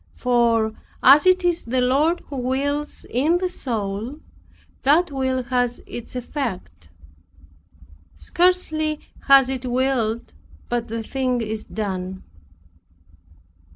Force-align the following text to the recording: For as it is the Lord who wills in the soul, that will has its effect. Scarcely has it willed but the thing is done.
For 0.15 0.73
as 1.03 1.27
it 1.27 1.45
is 1.45 1.61
the 1.61 1.79
Lord 1.79 2.21
who 2.25 2.37
wills 2.37 3.05
in 3.07 3.37
the 3.37 3.49
soul, 3.51 4.19
that 4.81 5.11
will 5.11 5.43
has 5.43 5.79
its 5.85 6.15
effect. 6.15 6.89
Scarcely 8.15 8.99
has 9.27 9.47
it 9.47 9.63
willed 9.67 10.33
but 10.69 10.87
the 10.87 11.03
thing 11.03 11.39
is 11.41 11.65
done. 11.67 12.23